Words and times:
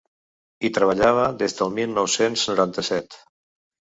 Hi 0.61 0.69
treballava 0.77 1.27
des 1.41 1.53
del 1.59 1.71
mil 1.75 1.93
nou-cents 1.97 2.47
noranta-set. 2.53 3.19